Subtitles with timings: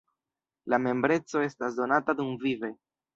[0.73, 2.71] La membreco estas donata dumvive.